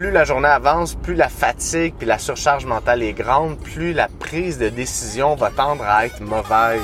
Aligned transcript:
Plus 0.00 0.10
la 0.10 0.24
journée 0.24 0.48
avance, 0.48 0.94
plus 0.94 1.14
la 1.14 1.28
fatigue 1.28 1.92
puis 1.98 2.06
la 2.06 2.18
surcharge 2.18 2.64
mentale 2.64 3.02
est 3.02 3.12
grande, 3.12 3.58
plus 3.58 3.92
la 3.92 4.08
prise 4.08 4.56
de 4.56 4.70
décision 4.70 5.34
va 5.34 5.50
tendre 5.50 5.84
à 5.84 6.06
être 6.06 6.22
mauvaise. 6.22 6.80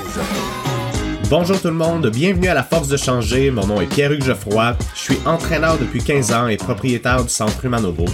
Bonjour 1.27 1.59
tout 1.59 1.69
le 1.69 1.73
monde, 1.73 2.11
bienvenue 2.11 2.47
à 2.47 2.53
la 2.53 2.61
Force 2.61 2.89
de 2.89 2.95
changer. 2.95 3.49
Mon 3.49 3.65
nom 3.65 3.81
est 3.81 3.87
Pierre-Hugues 3.87 4.23
Geoffroy. 4.23 4.77
Je 4.93 4.99
suis 4.99 5.19
entraîneur 5.25 5.79
depuis 5.79 6.03
15 6.03 6.31
ans 6.31 6.47
et 6.47 6.57
propriétaire 6.57 7.23
du 7.23 7.29
Centre 7.29 7.65
Humanovo. 7.65 8.05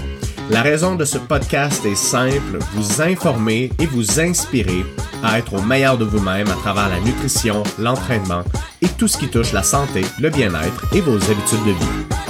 La 0.49 0.61
raison 0.61 0.95
de 0.95 1.03
ce 1.03 1.17
podcast 1.17 1.85
est 1.85 1.95
simple, 1.95 2.59
vous 2.71 3.01
informer 3.01 3.71
et 3.79 3.85
vous 3.85 4.21
inspirer 4.21 4.85
à 5.21 5.37
être 5.37 5.55
au 5.55 5.61
meilleur 5.61 5.97
de 5.97 6.05
vous-même 6.05 6.47
à 6.47 6.55
travers 6.55 6.87
la 6.87 7.01
nutrition, 7.01 7.63
l'entraînement 7.77 8.43
et 8.81 8.87
tout 8.87 9.09
ce 9.09 9.17
qui 9.17 9.27
touche 9.27 9.51
la 9.51 9.63
santé, 9.63 10.05
le 10.21 10.29
bien-être 10.29 10.95
et 10.95 11.01
vos 11.01 11.17
habitudes 11.17 11.65
de 11.65 11.71
vie. 11.71 12.22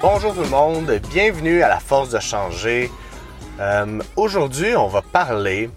Bonjour 0.00 0.32
tout 0.32 0.42
le 0.42 0.48
monde, 0.48 1.00
bienvenue 1.10 1.60
à 1.64 1.68
la 1.68 1.80
force 1.80 2.10
de 2.10 2.20
changer. 2.20 2.88
Euh, 3.58 3.98
Aujourd'hui, 4.14 4.76
on 4.76 4.86
va 4.86 5.02
parler 5.02 5.70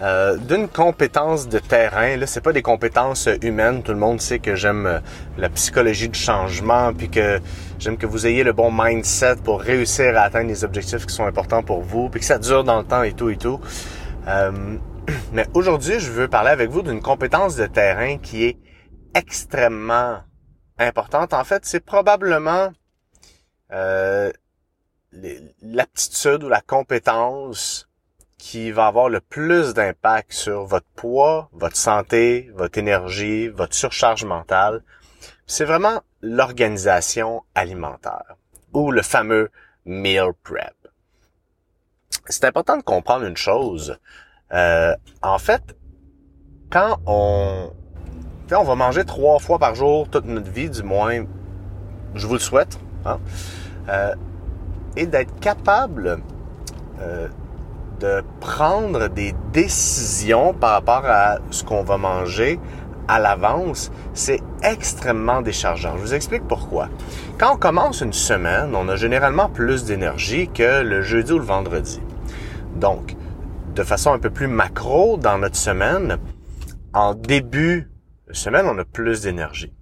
euh, 0.00 0.36
d'une 0.36 0.68
compétence 0.68 1.48
de 1.48 1.58
terrain. 1.58 2.16
Là, 2.16 2.28
c'est 2.28 2.40
pas 2.40 2.52
des 2.52 2.62
compétences 2.62 3.28
humaines. 3.42 3.82
Tout 3.82 3.90
le 3.90 3.98
monde 3.98 4.20
sait 4.20 4.38
que 4.38 4.54
j'aime 4.54 4.86
euh, 4.86 5.00
la 5.36 5.48
psychologie 5.48 6.08
du 6.08 6.16
changement, 6.16 6.92
puis 6.92 7.10
que 7.10 7.40
j'aime 7.80 7.96
que 7.96 8.06
vous 8.06 8.28
ayez 8.28 8.44
le 8.44 8.52
bon 8.52 8.70
mindset 8.72 9.38
pour 9.42 9.60
réussir 9.60 10.16
à 10.16 10.20
atteindre 10.20 10.46
les 10.46 10.62
objectifs 10.62 11.04
qui 11.04 11.12
sont 11.12 11.26
importants 11.26 11.64
pour 11.64 11.80
vous, 11.82 12.08
puis 12.10 12.20
que 12.20 12.26
ça 12.26 12.38
dure 12.38 12.62
dans 12.62 12.78
le 12.78 12.84
temps 12.84 13.02
et 13.02 13.12
tout 13.12 13.28
et 13.28 13.36
tout. 13.36 13.60
Mais 15.32 15.46
aujourd'hui, 15.52 15.98
je 15.98 16.12
veux 16.12 16.28
parler 16.28 16.50
avec 16.50 16.70
vous 16.70 16.82
d'une 16.82 17.02
compétence 17.02 17.56
de 17.56 17.66
terrain 17.66 18.18
qui 18.18 18.44
est 18.44 18.56
extrêmement 19.16 20.18
importante. 20.78 21.34
En 21.34 21.42
fait, 21.42 21.64
c'est 21.66 21.84
probablement 21.84 22.70
euh, 23.72 24.32
l'aptitude 25.62 26.44
ou 26.44 26.48
la 26.48 26.60
compétence 26.60 27.88
qui 28.38 28.70
va 28.70 28.88
avoir 28.88 29.08
le 29.08 29.20
plus 29.20 29.72
d'impact 29.72 30.32
sur 30.32 30.64
votre 30.64 30.86
poids, 30.96 31.48
votre 31.52 31.76
santé, 31.76 32.50
votre 32.54 32.78
énergie, 32.78 33.48
votre 33.48 33.74
surcharge 33.74 34.24
mentale, 34.24 34.82
c'est 35.46 35.64
vraiment 35.64 36.02
l'organisation 36.20 37.42
alimentaire 37.54 38.36
ou 38.72 38.90
le 38.90 39.02
fameux 39.02 39.50
meal 39.86 40.32
prep. 40.42 40.74
C'est 42.28 42.44
important 42.44 42.76
de 42.76 42.82
comprendre 42.82 43.24
une 43.24 43.36
chose. 43.36 43.98
Euh, 44.52 44.94
en 45.22 45.38
fait, 45.38 45.76
quand 46.70 46.98
on, 47.06 47.72
on 48.50 48.62
va 48.62 48.74
manger 48.74 49.04
trois 49.04 49.38
fois 49.38 49.58
par 49.58 49.74
jour 49.74 50.08
toute 50.08 50.24
notre 50.24 50.50
vie, 50.50 50.70
du 50.70 50.82
moins, 50.82 51.24
je 52.14 52.26
vous 52.26 52.34
le 52.34 52.40
souhaite, 52.40 52.78
hein, 53.04 53.18
euh, 53.88 54.14
et 54.96 55.06
d'être 55.06 55.38
capable 55.40 56.18
euh, 57.00 57.28
de 58.00 58.22
prendre 58.40 59.08
des 59.08 59.34
décisions 59.52 60.52
par 60.54 60.72
rapport 60.72 61.04
à 61.06 61.38
ce 61.50 61.64
qu'on 61.64 61.82
va 61.82 61.96
manger 61.96 62.58
à 63.06 63.18
l'avance, 63.18 63.90
c'est 64.14 64.40
extrêmement 64.62 65.42
déchargeant. 65.42 65.96
Je 65.96 66.02
vous 66.02 66.14
explique 66.14 66.46
pourquoi. 66.48 66.88
Quand 67.38 67.54
on 67.54 67.58
commence 67.58 68.00
une 68.00 68.12
semaine, 68.12 68.74
on 68.74 68.88
a 68.88 68.96
généralement 68.96 69.48
plus 69.48 69.84
d'énergie 69.84 70.48
que 70.48 70.82
le 70.82 71.02
jeudi 71.02 71.32
ou 71.32 71.38
le 71.38 71.44
vendredi. 71.44 72.00
Donc, 72.76 73.16
de 73.74 73.82
façon 73.82 74.12
un 74.12 74.18
peu 74.18 74.30
plus 74.30 74.48
macro 74.48 75.16
dans 75.16 75.38
notre 75.38 75.56
semaine, 75.56 76.18
en 76.92 77.14
début 77.14 77.90
de 78.28 78.32
semaine, 78.32 78.66
on 78.66 78.78
a 78.78 78.84
plus 78.84 79.22
d'énergie. 79.22 79.72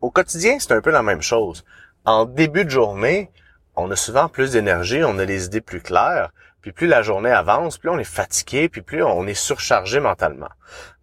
Au 0.00 0.10
quotidien, 0.10 0.56
c'est 0.58 0.72
un 0.72 0.80
peu 0.80 0.90
la 0.90 1.02
même 1.02 1.22
chose 1.22 1.64
en 2.06 2.24
début 2.24 2.64
de 2.64 2.70
journée, 2.70 3.30
on 3.74 3.90
a 3.90 3.96
souvent 3.96 4.28
plus 4.28 4.52
d'énergie, 4.52 5.02
on 5.04 5.18
a 5.18 5.24
les 5.24 5.46
idées 5.46 5.60
plus 5.60 5.82
claires, 5.82 6.30
puis 6.62 6.72
plus 6.72 6.86
la 6.86 7.02
journée 7.02 7.30
avance, 7.30 7.78
plus 7.78 7.90
on 7.90 7.98
est 7.98 8.04
fatigué, 8.04 8.68
puis 8.68 8.80
plus 8.80 9.02
on 9.02 9.26
est 9.26 9.34
surchargé 9.34 10.00
mentalement. 10.00 10.48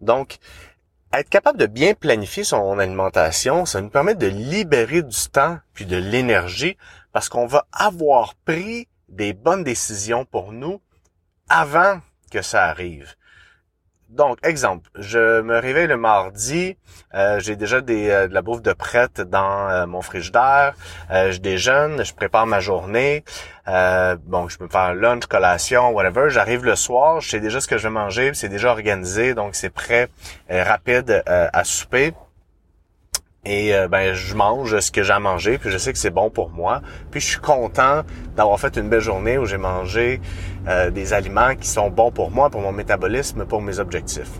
Donc, 0.00 0.38
être 1.12 1.28
capable 1.28 1.58
de 1.58 1.66
bien 1.66 1.94
planifier 1.94 2.42
son 2.42 2.78
alimentation, 2.78 3.66
ça 3.66 3.80
nous 3.80 3.90
permet 3.90 4.14
de 4.14 4.26
libérer 4.26 5.02
du 5.02 5.28
temps 5.30 5.58
puis 5.74 5.86
de 5.86 5.96
l'énergie 5.96 6.76
parce 7.12 7.28
qu'on 7.28 7.46
va 7.46 7.66
avoir 7.72 8.34
pris 8.46 8.88
des 9.08 9.32
bonnes 9.32 9.62
décisions 9.62 10.24
pour 10.24 10.52
nous 10.52 10.80
avant 11.48 12.00
que 12.32 12.42
ça 12.42 12.64
arrive. 12.64 13.14
Donc, 14.14 14.38
exemple, 14.44 14.88
je 14.96 15.40
me 15.40 15.58
réveille 15.58 15.88
le 15.88 15.96
mardi, 15.96 16.76
euh, 17.16 17.40
j'ai 17.40 17.56
déjà 17.56 17.78
euh, 17.78 18.28
de 18.28 18.32
la 18.32 18.42
bouffe 18.42 18.62
de 18.62 18.72
prête 18.72 19.20
dans 19.20 19.68
euh, 19.68 19.86
mon 19.86 20.02
frigidaire, 20.02 20.74
je 21.10 21.38
déjeune, 21.38 22.04
je 22.04 22.14
prépare 22.14 22.46
ma 22.46 22.60
journée, 22.60 23.24
bon, 23.66 24.48
je 24.48 24.56
peux 24.56 24.66
me 24.66 24.70
faire 24.70 24.82
un 24.82 24.94
lunch, 24.94 25.26
collation, 25.26 25.90
whatever. 25.90 26.30
J'arrive 26.30 26.64
le 26.64 26.76
soir, 26.76 27.20
je 27.20 27.28
sais 27.28 27.40
déjà 27.40 27.60
ce 27.60 27.66
que 27.66 27.76
je 27.76 27.88
vais 27.88 27.94
manger, 27.94 28.30
c'est 28.34 28.48
déjà 28.48 28.70
organisé, 28.70 29.34
donc 29.34 29.56
c'est 29.56 29.70
prêt, 29.70 30.08
rapide 30.48 31.24
à 31.26 31.64
souper. 31.64 32.14
Et 33.46 33.74
ben 33.90 34.14
je 34.14 34.34
mange 34.34 34.78
ce 34.80 34.90
que 34.90 35.02
j'ai 35.02 35.12
à 35.12 35.20
manger, 35.20 35.58
puis 35.58 35.70
je 35.70 35.76
sais 35.76 35.92
que 35.92 35.98
c'est 35.98 36.10
bon 36.10 36.30
pour 36.30 36.50
moi. 36.50 36.80
Puis 37.10 37.20
je 37.20 37.26
suis 37.26 37.40
content 37.40 38.02
d'avoir 38.36 38.58
fait 38.58 38.76
une 38.76 38.88
belle 38.88 39.00
journée 39.00 39.38
où 39.38 39.44
j'ai 39.44 39.58
mangé 39.58 40.20
euh, 40.66 40.90
des 40.90 41.12
aliments 41.12 41.54
qui 41.54 41.68
sont 41.68 41.90
bons 41.90 42.10
pour 42.10 42.30
moi, 42.30 42.48
pour 42.48 42.62
mon 42.62 42.72
métabolisme, 42.72 43.44
pour 43.44 43.60
mes 43.60 43.78
objectifs. 43.78 44.30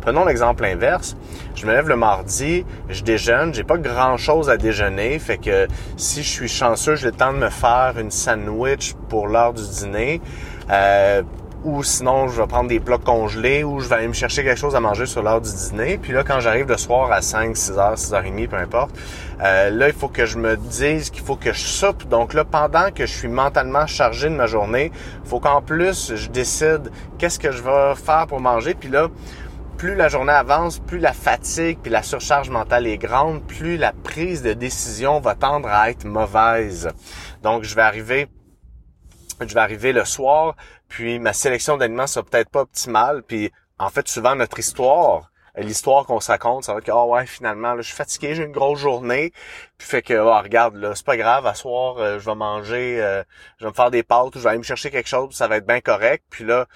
Prenons 0.00 0.24
l'exemple 0.24 0.64
inverse. 0.64 1.14
Je 1.54 1.66
me 1.66 1.72
lève 1.72 1.88
le 1.88 1.96
mardi, 1.96 2.64
je 2.88 3.02
déjeune, 3.02 3.52
j'ai 3.52 3.64
pas 3.64 3.76
grand 3.76 4.16
chose 4.16 4.48
à 4.48 4.56
déjeuner, 4.56 5.18
fait 5.18 5.38
que 5.38 5.66
si 5.96 6.22
je 6.22 6.28
suis 6.28 6.48
chanceux, 6.48 6.96
j'ai 6.96 7.06
le 7.06 7.12
temps 7.12 7.32
de 7.32 7.38
me 7.38 7.50
faire 7.50 7.94
une 7.98 8.10
sandwich 8.10 8.94
pour 9.08 9.28
l'heure 9.28 9.52
du 9.52 9.62
dîner. 9.62 10.22
Euh, 10.70 11.22
ou 11.64 11.82
sinon 11.82 12.28
je 12.28 12.40
vais 12.40 12.46
prendre 12.46 12.68
des 12.68 12.78
plats 12.78 12.98
congelés 12.98 13.64
ou 13.64 13.80
je 13.80 13.88
vais 13.88 13.96
aller 13.96 14.08
me 14.08 14.12
chercher 14.12 14.44
quelque 14.44 14.58
chose 14.58 14.76
à 14.76 14.80
manger 14.80 15.06
sur 15.06 15.22
l'heure 15.22 15.40
du 15.40 15.50
dîner. 15.50 15.98
Puis 15.98 16.12
là, 16.12 16.22
quand 16.22 16.38
j'arrive 16.40 16.68
le 16.68 16.76
soir 16.76 17.10
à 17.10 17.22
5, 17.22 17.56
6 17.56 17.78
heures, 17.78 17.98
6 17.98 18.14
heures 18.14 18.24
et 18.24 18.30
demie, 18.30 18.46
peu 18.46 18.56
importe, 18.56 18.94
euh, 19.42 19.70
là, 19.70 19.88
il 19.88 19.94
faut 19.94 20.08
que 20.08 20.26
je 20.26 20.38
me 20.38 20.56
dise 20.56 21.10
qu'il 21.10 21.22
faut 21.22 21.36
que 21.36 21.52
je 21.52 21.60
soupe. 21.60 22.06
Donc 22.08 22.34
là, 22.34 22.44
pendant 22.44 22.90
que 22.90 23.06
je 23.06 23.12
suis 23.12 23.28
mentalement 23.28 23.86
chargé 23.86 24.28
de 24.28 24.34
ma 24.34 24.46
journée, 24.46 24.92
faut 25.24 25.40
qu'en 25.40 25.62
plus, 25.62 26.14
je 26.14 26.28
décide 26.28 26.90
qu'est-ce 27.18 27.38
que 27.38 27.50
je 27.50 27.62
vais 27.62 27.94
faire 27.94 28.26
pour 28.28 28.40
manger. 28.40 28.74
Puis 28.74 28.90
là, 28.90 29.08
plus 29.78 29.94
la 29.94 30.08
journée 30.08 30.32
avance, 30.32 30.78
plus 30.78 30.98
la 30.98 31.12
fatigue 31.12 31.78
puis 31.82 31.90
la 31.90 32.02
surcharge 32.02 32.48
mentale 32.48 32.86
est 32.86 32.98
grande, 32.98 33.42
plus 33.42 33.76
la 33.76 33.92
prise 33.92 34.42
de 34.42 34.52
décision 34.52 35.18
va 35.18 35.34
tendre 35.34 35.68
à 35.68 35.90
être 35.90 36.04
mauvaise. 36.04 36.90
Donc, 37.42 37.64
je 37.64 37.74
vais 37.74 37.82
arriver 37.82 38.28
je 39.40 39.54
vais 39.54 39.60
arriver 39.60 39.92
le 39.92 40.04
soir, 40.04 40.56
puis 40.88 41.18
ma 41.18 41.32
sélection 41.32 41.76
d'aliments 41.76 42.06
sera 42.06 42.24
peut-être 42.24 42.50
pas 42.50 42.62
optimale, 42.62 43.22
puis 43.22 43.50
en 43.78 43.90
fait, 43.90 44.06
souvent, 44.08 44.36
notre 44.36 44.58
histoire, 44.58 45.30
l'histoire 45.56 46.04
qu'on 46.06 46.20
se 46.20 46.30
raconte, 46.30 46.64
ça 46.64 46.72
va 46.72 46.78
être 46.78 46.86
que, 46.86 46.92
oh 46.92 47.12
ouais, 47.12 47.26
finalement, 47.26 47.76
je 47.76 47.82
suis 47.82 47.94
fatigué, 47.94 48.34
j'ai 48.34 48.44
une 48.44 48.52
grosse 48.52 48.80
journée, 48.80 49.32
puis 49.78 49.86
fait 49.86 50.02
que, 50.02 50.14
oh, 50.14 50.40
regarde, 50.42 50.76
là, 50.76 50.94
c'est 50.94 51.06
pas 51.06 51.16
grave, 51.16 51.46
à 51.46 51.54
soir, 51.54 51.98
euh, 51.98 52.18
je 52.18 52.24
vais 52.24 52.34
manger, 52.34 53.00
euh, 53.02 53.22
je 53.58 53.64
vais 53.64 53.70
me 53.70 53.74
faire 53.74 53.90
des 53.90 54.02
pâtes, 54.02 54.34
ou 54.34 54.38
je 54.38 54.44
vais 54.44 54.50
aller 54.50 54.58
me 54.58 54.64
chercher 54.64 54.90
quelque 54.90 55.08
chose, 55.08 55.34
ça 55.34 55.48
va 55.48 55.56
être 55.56 55.66
bien 55.66 55.80
correct, 55.80 56.24
puis 56.30 56.44
là, 56.44 56.66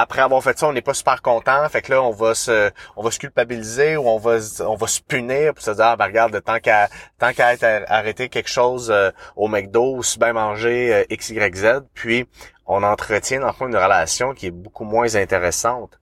après 0.00 0.22
avoir 0.22 0.40
fait 0.44 0.56
ça, 0.56 0.68
on 0.68 0.72
n'est 0.72 0.80
pas 0.80 0.94
super 0.94 1.20
content. 1.22 1.68
Fait 1.68 1.82
que 1.82 1.92
là, 1.92 2.00
on 2.00 2.12
va 2.12 2.32
se, 2.36 2.70
on 2.94 3.02
va 3.02 3.10
se 3.10 3.18
culpabiliser 3.18 3.96
ou 3.96 4.08
on 4.08 4.16
va, 4.16 4.38
on 4.60 4.76
va 4.76 4.86
se 4.86 5.00
punir 5.00 5.52
pour 5.52 5.64
se 5.64 5.72
dire, 5.72 5.86
ah, 5.86 5.96
ben 5.96 6.04
regarde, 6.04 6.40
tant 6.44 6.60
qu'à, 6.60 6.88
tant 7.18 7.32
qu'à 7.32 7.56
arrêter 7.88 8.28
quelque 8.28 8.48
chose 8.48 8.92
euh, 8.92 9.10
au 9.34 9.48
McDo 9.48 9.98
ou 9.98 10.02
bien 10.20 10.32
manger 10.32 10.94
euh, 10.94 11.04
X, 11.10 11.30
Y, 11.30 11.56
Z, 11.56 11.80
puis 11.94 12.28
on 12.64 12.84
entretient 12.84 13.40
dans 13.40 13.52
une 13.66 13.74
relation 13.74 14.34
qui 14.34 14.46
est 14.46 14.52
beaucoup 14.52 14.84
moins 14.84 15.16
intéressante. 15.16 15.98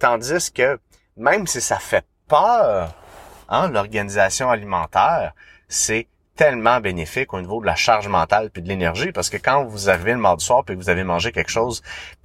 Tandis 0.00 0.50
que 0.50 0.80
même 1.16 1.46
si 1.46 1.60
ça 1.60 1.78
fait 1.78 2.04
peur, 2.26 2.96
hein, 3.48 3.68
l'organisation 3.68 4.50
alimentaire, 4.50 5.34
c'est 5.68 6.08
tellement 6.34 6.80
bénéfique 6.80 7.32
au 7.32 7.40
niveau 7.40 7.60
de 7.60 7.66
la 7.66 7.76
charge 7.76 8.08
mentale 8.08 8.50
puis 8.50 8.60
de 8.60 8.68
l'énergie 8.68 9.12
parce 9.12 9.30
que 9.30 9.38
quand 9.38 9.64
vous 9.64 9.88
arrivez 9.88 10.12
le 10.12 10.18
mardi 10.18 10.44
soir 10.44 10.64
puis 10.64 10.76
que 10.76 10.82
vous 10.82 10.90
avez 10.90 11.04
mangé 11.04 11.32
quelque 11.32 11.50
chose 11.50 11.80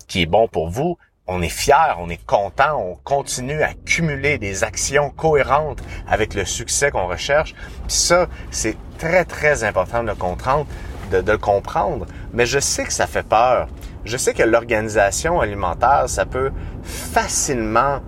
qui 0.08 0.24
est 0.24 0.26
bon 0.26 0.50
pour 0.50 0.68
vous, 0.68 0.98
on 1.32 1.42
est 1.42 1.50
fier, 1.50 1.98
on 2.00 2.10
est 2.10 2.24
content, 2.26 2.78
on 2.78 2.96
continue 2.96 3.64
à 3.64 3.74
cumuler 3.86 4.38
des 4.38 4.66
actions 4.66 5.10
cohérentes 5.10 5.82
avec 6.06 6.34
le 6.34 6.44
succès 6.44 6.92
qu'on 6.92 7.08
recherche. 7.08 7.56
Ça, 7.88 8.28
c'est 8.52 8.76
très 8.98 9.24
très 9.24 9.64
important 9.64 10.04
de 10.04 10.10
le 10.10 10.16
comprendre, 10.16 10.68
le 11.12 11.38
comprendre. 11.38 12.06
Mais 12.34 12.46
je 12.46 12.60
sais 12.60 12.84
que 12.84 12.92
ça 12.92 13.08
fait 13.08 13.26
peur. 13.26 13.70
Je 14.04 14.18
sais 14.18 14.34
que 14.34 14.44
l'organisation 14.44 15.40
alimentaire, 15.40 16.06
ça 16.08 16.26
peut 16.26 16.52
facilement 16.84 18.02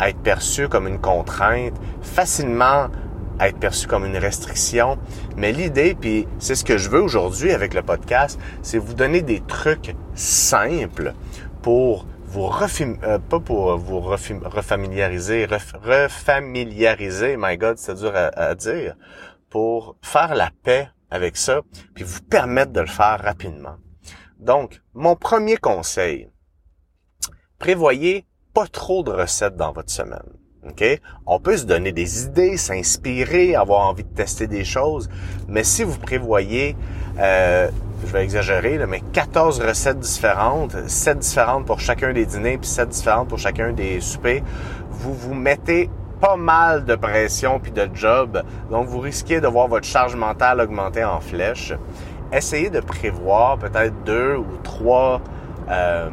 être 0.00 0.18
perçu 0.18 0.68
comme 0.68 0.86
une 0.86 1.00
contrainte, 1.00 1.74
facilement 2.02 2.86
être 3.40 3.58
perçu 3.58 3.88
comme 3.88 4.04
une 4.04 4.16
restriction. 4.16 4.98
Mais 5.36 5.50
l'idée, 5.50 5.96
puis 6.00 6.28
c'est 6.38 6.54
ce 6.54 6.64
que 6.64 6.78
je 6.78 6.90
veux 6.90 7.02
aujourd'hui 7.02 7.50
avec 7.50 7.74
le 7.74 7.82
podcast, 7.82 8.38
c'est 8.62 8.78
vous 8.78 8.94
donner 8.94 9.22
des 9.22 9.40
trucs 9.40 9.96
simples 10.14 11.14
pour 11.62 12.06
vous 12.28 12.46
refim 12.46 12.98
euh, 13.04 13.18
pas 13.18 13.40
pour 13.40 13.76
vous 13.78 14.00
refamiliariser, 14.00 15.46
refamiliariser, 15.46 17.36
my 17.38 17.56
God, 17.56 17.78
c'est 17.78 17.94
dur 17.94 18.12
à, 18.14 18.54
dire, 18.54 18.96
pour 19.48 19.96
faire 20.02 20.34
la 20.34 20.50
paix 20.62 20.90
avec 21.10 21.38
ça, 21.38 21.62
puis 21.94 22.04
vous 22.04 22.20
permettre 22.20 22.72
de 22.72 22.80
le 22.80 22.86
faire 22.86 23.18
rapidement. 23.22 23.76
Donc, 24.38 24.82
mon 24.92 25.16
premier 25.16 25.56
conseil, 25.56 26.28
prévoyez 27.58 28.26
pas 28.52 28.66
trop 28.66 29.02
de 29.02 29.10
recettes 29.10 29.56
dans 29.56 29.72
votre 29.72 29.90
semaine. 29.90 30.38
OK? 30.68 30.84
On 31.24 31.40
peut 31.40 31.56
se 31.56 31.64
donner 31.64 31.92
des 31.92 32.24
idées, 32.24 32.58
s'inspirer, 32.58 33.54
avoir 33.54 33.88
envie 33.88 34.04
de 34.04 34.14
tester 34.14 34.46
des 34.46 34.64
choses, 34.64 35.08
mais 35.48 35.64
si 35.64 35.82
vous 35.82 35.98
prévoyez, 35.98 36.76
euh, 37.18 37.70
je 38.06 38.12
vais 38.12 38.22
exagérer, 38.22 38.78
mais 38.86 39.02
14 39.12 39.60
recettes 39.60 39.98
différentes, 39.98 40.76
7 40.88 41.18
différentes 41.18 41.66
pour 41.66 41.80
chacun 41.80 42.12
des 42.12 42.26
dîners, 42.26 42.58
puis 42.58 42.68
7 42.68 42.88
différentes 42.88 43.28
pour 43.28 43.38
chacun 43.38 43.72
des 43.72 44.00
soupers, 44.00 44.42
vous 44.90 45.14
vous 45.14 45.34
mettez 45.34 45.90
pas 46.20 46.36
mal 46.36 46.84
de 46.84 46.96
pression 46.96 47.60
puis 47.60 47.70
de 47.70 47.88
job, 47.94 48.42
donc 48.70 48.86
vous 48.86 49.00
risquez 49.00 49.40
de 49.40 49.46
voir 49.46 49.68
votre 49.68 49.86
charge 49.86 50.16
mentale 50.16 50.60
augmenter 50.60 51.04
en 51.04 51.20
flèche. 51.20 51.72
Essayez 52.32 52.70
de 52.70 52.80
prévoir 52.80 53.58
peut-être 53.58 53.94
deux 54.04 54.36
ou 54.36 54.56
trois, 54.62 55.20
euh, 55.70 56.10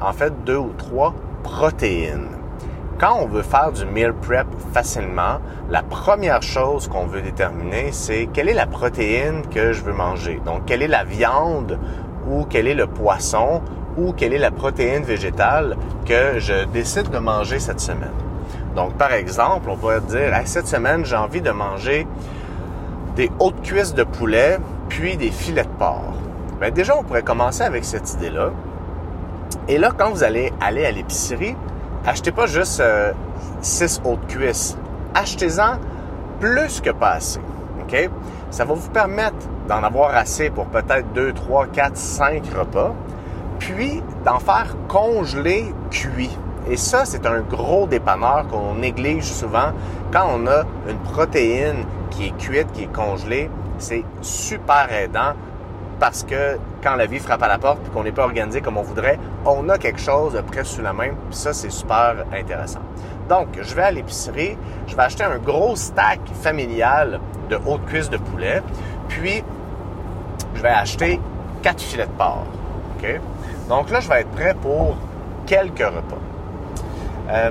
en 0.00 0.12
fait 0.12 0.32
deux 0.44 0.56
ou 0.56 0.72
trois 0.76 1.14
protéines 1.42 2.41
quand 3.02 3.18
on 3.20 3.26
veut 3.26 3.42
faire 3.42 3.72
du 3.72 3.84
meal 3.84 4.12
prep 4.12 4.46
facilement, 4.72 5.40
la 5.68 5.82
première 5.82 6.40
chose 6.40 6.86
qu'on 6.86 7.06
veut 7.06 7.20
déterminer, 7.20 7.90
c'est 7.90 8.28
quelle 8.32 8.48
est 8.48 8.54
la 8.54 8.66
protéine 8.66 9.42
que 9.50 9.72
je 9.72 9.82
veux 9.82 9.92
manger. 9.92 10.40
Donc, 10.46 10.66
quelle 10.66 10.82
est 10.82 10.88
la 10.88 11.02
viande 11.02 11.80
ou 12.30 12.44
quel 12.48 12.68
est 12.68 12.76
le 12.76 12.86
poisson 12.86 13.60
ou 13.96 14.12
quelle 14.12 14.32
est 14.32 14.38
la 14.38 14.52
protéine 14.52 15.02
végétale 15.02 15.76
que 16.06 16.38
je 16.38 16.64
décide 16.66 17.10
de 17.10 17.18
manger 17.18 17.58
cette 17.58 17.80
semaine. 17.80 18.14
Donc, 18.76 18.94
par 18.94 19.12
exemple, 19.12 19.68
on 19.68 19.76
pourrait 19.76 20.00
dire, 20.02 20.32
cette 20.44 20.68
semaine, 20.68 21.04
j'ai 21.04 21.16
envie 21.16 21.40
de 21.40 21.50
manger 21.50 22.06
des 23.16 23.32
hautes 23.40 23.62
cuisses 23.62 23.94
de 23.94 24.04
poulet, 24.04 24.58
puis 24.88 25.16
des 25.16 25.32
filets 25.32 25.64
de 25.64 25.68
porc. 25.76 26.14
Bien, 26.60 26.70
déjà, 26.70 26.96
on 26.96 27.02
pourrait 27.02 27.22
commencer 27.22 27.62
avec 27.64 27.84
cette 27.84 28.14
idée-là. 28.14 28.50
Et 29.66 29.78
là, 29.78 29.90
quand 29.96 30.10
vous 30.10 30.22
allez 30.22 30.52
aller 30.60 30.86
à 30.86 30.92
l'épicerie, 30.92 31.56
achetez 32.06 32.32
pas 32.32 32.46
juste 32.46 32.82
6 33.60 34.00
euh, 34.04 34.10
hautes 34.10 34.26
cuisses. 34.26 34.76
Achetez-en 35.14 35.78
plus 36.40 36.80
que 36.80 36.90
pas 36.90 37.12
assez. 37.12 37.40
OK? 37.80 38.10
Ça 38.50 38.64
va 38.64 38.74
vous 38.74 38.90
permettre 38.90 39.36
d'en 39.68 39.82
avoir 39.82 40.14
assez 40.14 40.50
pour 40.50 40.66
peut-être 40.66 41.12
2, 41.12 41.32
3, 41.32 41.66
4, 41.66 41.96
5 41.96 42.42
repas, 42.58 42.94
puis 43.58 44.02
d'en 44.24 44.38
faire 44.38 44.74
congeler 44.88 45.72
cuit. 45.90 46.36
Et 46.68 46.76
ça, 46.76 47.04
c'est 47.04 47.26
un 47.26 47.40
gros 47.40 47.86
dépanneur 47.86 48.46
qu'on 48.48 48.74
néglige 48.74 49.24
souvent. 49.24 49.72
Quand 50.12 50.26
on 50.34 50.46
a 50.46 50.64
une 50.88 50.98
protéine 50.98 51.84
qui 52.10 52.26
est 52.26 52.36
cuite, 52.36 52.70
qui 52.72 52.84
est 52.84 52.92
congelée, 52.92 53.50
c'est 53.78 54.04
super 54.20 54.92
aidant 54.92 55.34
parce 55.98 56.24
que 56.24 56.58
quand 56.82 56.96
la 56.96 57.06
vie 57.06 57.18
frappe 57.18 57.42
à 57.42 57.48
la 57.48 57.58
porte 57.58 57.86
et 57.86 57.90
qu'on 57.90 58.04
n'est 58.04 58.12
pas 58.12 58.24
organisé 58.24 58.60
comme 58.60 58.76
on 58.76 58.82
voudrait, 58.82 59.18
on 59.44 59.68
a 59.68 59.78
quelque 59.78 60.00
chose 60.00 60.34
de 60.34 60.40
près 60.40 60.64
sous 60.64 60.82
la 60.82 60.92
main. 60.92 61.10
Puis 61.30 61.38
ça, 61.38 61.52
c'est 61.52 61.70
super 61.70 62.24
intéressant. 62.32 62.80
Donc, 63.28 63.48
je 63.60 63.74
vais 63.74 63.82
à 63.82 63.90
l'épicerie, 63.90 64.56
je 64.86 64.96
vais 64.96 65.02
acheter 65.02 65.24
un 65.24 65.38
gros 65.38 65.76
stack 65.76 66.20
familial 66.42 67.20
de 67.48 67.58
haute 67.66 67.84
cuisse 67.86 68.10
de 68.10 68.16
poulet, 68.16 68.62
puis 69.08 69.44
je 70.54 70.62
vais 70.62 70.68
acheter 70.68 71.20
quatre 71.62 71.80
filets 71.80 72.06
de 72.06 72.10
porc. 72.12 72.46
Donc 73.68 73.90
là, 73.90 74.00
je 74.00 74.08
vais 74.08 74.20
être 74.20 74.30
prêt 74.30 74.54
pour 74.60 74.96
quelques 75.46 75.78
repas. 75.78 76.20
Euh, 77.30 77.50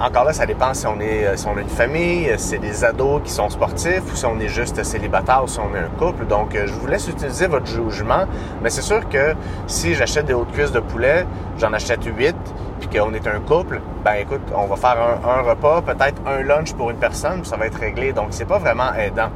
encore 0.00 0.24
là, 0.24 0.32
ça 0.32 0.46
dépend 0.46 0.72
si 0.72 0.86
on 0.86 0.98
est 0.98 1.26
euh, 1.26 1.36
on 1.46 1.58
a 1.58 1.60
une 1.60 1.68
famille, 1.68 2.30
euh, 2.30 2.38
si 2.38 2.48
c'est 2.48 2.58
des 2.58 2.84
ados 2.84 3.20
qui 3.22 3.30
sont 3.30 3.50
sportifs 3.50 4.02
ou 4.10 4.16
si 4.16 4.24
on 4.24 4.40
est 4.40 4.48
juste 4.48 4.82
célibataire 4.82 5.44
ou 5.44 5.46
si 5.46 5.60
on 5.60 5.74
est 5.74 5.78
un 5.78 5.90
couple. 5.98 6.26
Donc, 6.26 6.54
euh, 6.54 6.66
je 6.66 6.72
vous 6.72 6.86
laisse 6.86 7.06
utiliser 7.08 7.46
votre 7.46 7.66
jugement. 7.66 8.24
Mais 8.62 8.70
c'est 8.70 8.82
sûr 8.82 9.06
que 9.10 9.34
si 9.66 9.94
j'achète 9.94 10.24
des 10.24 10.32
hautes 10.32 10.52
cuisses 10.52 10.72
de 10.72 10.80
poulet, 10.80 11.26
j'en 11.58 11.74
achète 11.74 12.02
8, 12.04 12.34
puis 12.80 12.88
qu'on 12.88 13.12
est 13.12 13.26
un 13.26 13.40
couple, 13.40 13.82
ben 14.02 14.14
écoute, 14.14 14.40
on 14.54 14.64
va 14.64 14.76
faire 14.76 14.96
un, 15.22 15.42
repas, 15.42 15.82
peut-être 15.82 16.22
un 16.26 16.42
lunch 16.42 16.72
pour 16.72 16.88
une 16.90 16.96
personne, 16.96 17.42
puis 17.42 17.50
ça 17.50 17.58
va 17.58 17.66
être 17.66 17.78
réglé. 17.78 18.14
Donc, 18.14 18.28
c'est 18.30 18.46
pas 18.46 18.58
vraiment 18.58 18.94
aidant. 18.94 19.28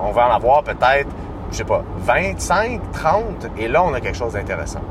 On 0.00 0.10
va 0.10 0.28
en 0.28 0.34
avoir 0.34 0.64
peut-être, 0.64 1.08
je 1.52 1.58
sais 1.58 1.64
pas, 1.64 1.84
25, 1.98 2.80
30, 2.92 3.22
et 3.56 3.68
là, 3.68 3.84
on 3.84 3.94
a 3.94 4.00
quelque 4.00 4.18
chose 4.18 4.32
d'intéressant. 4.32 4.82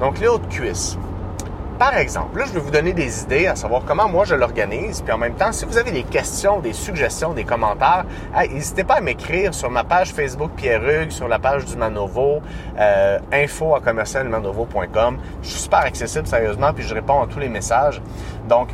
Donc, 0.00 0.18
les 0.18 0.26
hautes 0.26 0.48
cuisses 0.48 0.98
par 1.82 1.96
exemple, 1.96 2.38
là, 2.38 2.44
je 2.46 2.52
vais 2.52 2.60
vous 2.60 2.70
donner 2.70 2.92
des 2.92 3.24
idées 3.24 3.48
à 3.48 3.56
savoir 3.56 3.82
comment 3.84 4.08
moi 4.08 4.24
je 4.24 4.36
l'organise. 4.36 5.02
Puis 5.02 5.12
en 5.12 5.18
même 5.18 5.34
temps, 5.34 5.50
si 5.50 5.64
vous 5.64 5.78
avez 5.78 5.90
des 5.90 6.04
questions, 6.04 6.60
des 6.60 6.74
suggestions, 6.74 7.32
des 7.32 7.42
commentaires, 7.42 8.04
n'hésitez 8.38 8.84
pas 8.84 8.98
à 8.98 9.00
m'écrire 9.00 9.52
sur 9.52 9.68
ma 9.68 9.82
page 9.82 10.12
Facebook 10.12 10.52
Pierre 10.54 10.88
Hugues, 10.88 11.10
sur 11.10 11.26
la 11.26 11.40
page 11.40 11.64
du 11.64 11.74
Manovo, 11.74 12.40
euh, 12.78 13.18
info 13.32 13.74
à 13.74 13.80
commercialmanovo.com. 13.80 15.18
Je 15.42 15.48
suis 15.48 15.58
super 15.58 15.80
accessible, 15.80 16.28
sérieusement, 16.28 16.72
puis 16.72 16.84
je 16.84 16.94
réponds 16.94 17.20
à 17.20 17.26
tous 17.26 17.40
les 17.40 17.48
messages. 17.48 18.00
Donc, 18.48 18.68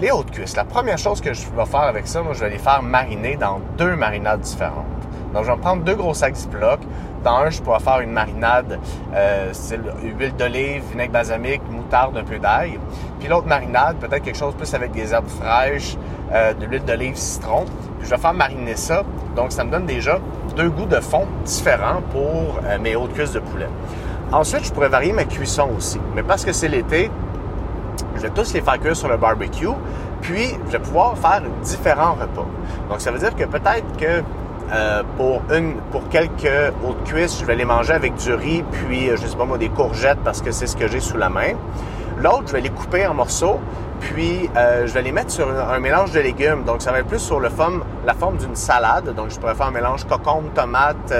les 0.00 0.10
hautes 0.10 0.30
cuisses. 0.30 0.56
La 0.56 0.64
première 0.64 0.96
chose 0.96 1.20
que 1.20 1.34
je 1.34 1.42
vais 1.54 1.66
faire 1.66 1.80
avec 1.80 2.06
ça, 2.06 2.22
moi, 2.22 2.32
je 2.32 2.40
vais 2.40 2.48
les 2.48 2.58
faire 2.58 2.82
mariner 2.82 3.36
dans 3.36 3.60
deux 3.76 3.96
marinades 3.96 4.40
différentes. 4.40 4.95
Donc, 5.32 5.44
je 5.44 5.50
vais 5.50 5.58
prendre 5.58 5.82
deux 5.82 5.94
gros 5.94 6.14
sacs 6.14 6.36
Ziploc. 6.36 6.80
Dans 7.24 7.38
un, 7.38 7.50
je 7.50 7.60
pourrais 7.60 7.80
faire 7.80 8.00
une 8.00 8.12
marinade, 8.12 8.78
euh, 9.14 9.48
c'est 9.52 9.80
huile 10.02 10.34
d'olive, 10.36 10.82
vinaigre 10.92 11.12
balsamique, 11.12 11.62
moutarde, 11.68 12.16
un 12.16 12.22
peu 12.22 12.38
d'ail. 12.38 12.78
Puis 13.18 13.28
l'autre 13.28 13.48
marinade, 13.48 13.96
peut-être 13.96 14.22
quelque 14.22 14.38
chose 14.38 14.54
plus 14.54 14.72
avec 14.74 14.92
des 14.92 15.12
herbes 15.12 15.28
fraîches, 15.28 15.96
euh, 16.32 16.54
de 16.54 16.66
l'huile 16.66 16.84
d'olive, 16.84 17.16
citron. 17.16 17.64
Puis 17.98 18.06
je 18.06 18.10
vais 18.10 18.18
faire 18.20 18.34
mariner 18.34 18.76
ça. 18.76 19.02
Donc, 19.34 19.50
ça 19.50 19.64
me 19.64 19.70
donne 19.70 19.86
déjà 19.86 20.20
deux 20.56 20.70
goûts 20.70 20.86
de 20.86 21.00
fond 21.00 21.26
différents 21.44 22.00
pour 22.12 22.60
euh, 22.64 22.78
mes 22.78 22.94
hautes 22.94 23.12
cuisses 23.12 23.32
de 23.32 23.40
poulet. 23.40 23.68
Ensuite, 24.32 24.64
je 24.64 24.72
pourrais 24.72 24.88
varier 24.88 25.12
ma 25.12 25.24
cuisson 25.24 25.68
aussi. 25.76 26.00
Mais 26.14 26.22
parce 26.22 26.44
que 26.44 26.52
c'est 26.52 26.68
l'été, 26.68 27.10
je 28.16 28.22
vais 28.22 28.30
tous 28.30 28.52
les 28.54 28.60
faire 28.60 28.78
cuire 28.78 28.96
sur 28.96 29.08
le 29.08 29.16
barbecue. 29.16 29.66
Puis, 30.22 30.54
je 30.66 30.72
vais 30.72 30.78
pouvoir 30.78 31.16
faire 31.18 31.42
différents 31.62 32.14
repas. 32.14 32.46
Donc, 32.88 33.00
ça 33.00 33.10
veut 33.10 33.18
dire 33.18 33.34
que 33.34 33.44
peut-être 33.44 33.96
que 33.96 34.22
euh, 34.72 35.02
pour 35.16 35.42
une, 35.54 35.74
pour 35.92 36.08
quelques 36.08 36.72
autres 36.84 37.04
cuisses, 37.04 37.38
je 37.38 37.44
vais 37.44 37.54
les 37.54 37.64
manger 37.64 37.92
avec 37.92 38.14
du 38.16 38.34
riz, 38.34 38.64
puis 38.72 39.08
euh, 39.08 39.16
je 39.16 39.26
sais 39.26 39.36
pas 39.36 39.44
moi 39.44 39.58
des 39.58 39.68
courgettes 39.68 40.18
parce 40.24 40.42
que 40.42 40.50
c'est 40.50 40.66
ce 40.66 40.76
que 40.76 40.88
j'ai 40.88 40.98
sous 40.98 41.16
la 41.16 41.28
main. 41.28 41.52
L'autre, 42.18 42.44
je 42.48 42.52
vais 42.52 42.62
les 42.62 42.70
couper 42.70 43.06
en 43.06 43.14
morceaux, 43.14 43.60
puis 44.00 44.50
euh, 44.56 44.86
je 44.86 44.92
vais 44.92 45.02
les 45.02 45.12
mettre 45.12 45.30
sur 45.30 45.48
un, 45.48 45.78
mélange 45.78 46.10
de 46.10 46.18
légumes. 46.18 46.64
Donc 46.64 46.82
ça 46.82 46.90
va 46.90 46.98
être 46.98 47.06
plus 47.06 47.20
sur 47.20 47.38
le 47.38 47.48
forme, 47.48 47.84
la 48.04 48.14
forme 48.14 48.38
d'une 48.38 48.56
salade. 48.56 49.14
Donc 49.14 49.30
je 49.30 49.38
pourrais 49.38 49.54
faire 49.54 49.66
un 49.66 49.72
mélange 49.72 50.04
cocombe, 50.04 50.52
tomate, 50.52 51.14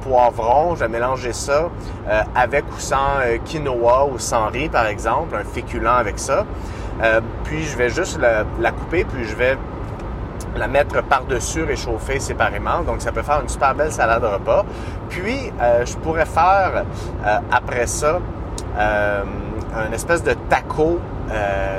poivron. 0.00 0.74
Je 0.74 0.80
vais 0.80 0.88
mélanger 0.88 1.32
ça 1.32 1.68
avec 2.34 2.64
ou 2.74 2.78
sans 2.78 3.18
quinoa 3.44 4.06
ou 4.06 4.18
sans 4.18 4.46
riz 4.46 4.68
par 4.68 4.86
exemple, 4.86 5.36
un 5.36 5.44
féculent 5.44 5.98
avec 5.98 6.18
ça. 6.18 6.46
puis 7.44 7.64
je 7.64 7.76
vais 7.76 7.90
juste 7.90 8.18
la 8.18 8.70
couper, 8.70 9.04
puis 9.04 9.24
je 9.24 9.34
vais 9.34 9.58
la 10.56 10.68
mettre 10.68 11.02
par-dessus 11.02 11.64
réchauffée 11.64 12.20
séparément. 12.20 12.80
Donc, 12.82 13.00
ça 13.00 13.12
peut 13.12 13.22
faire 13.22 13.40
une 13.42 13.48
super 13.48 13.74
belle 13.74 13.92
salade 13.92 14.22
de 14.22 14.26
repas. 14.26 14.64
Puis, 15.08 15.52
euh, 15.60 15.84
je 15.84 15.96
pourrais 15.96 16.26
faire 16.26 16.84
euh, 17.24 17.38
après 17.50 17.86
ça 17.86 18.18
euh, 18.78 19.22
un 19.74 19.92
espèce 19.92 20.22
de 20.22 20.34
taco. 20.48 20.98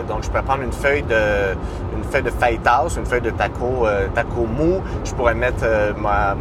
donc, 0.07 0.23
je 0.23 0.27
pourrais 0.27 0.43
prendre 0.43 0.63
une 0.63 0.73
feuille 0.73 1.03
de 1.03 1.55
une 1.95 2.03
feuille 2.03 2.23
de 2.23 2.29
fajitas, 2.29 2.95
une 2.97 3.05
feuille 3.05 3.21
de 3.21 3.31
taco, 3.31 3.87
taco 4.13 4.45
mou. 4.45 4.81
Je 5.03 5.13
pourrais 5.13 5.33
mettre 5.33 5.65
ma, 5.97 6.35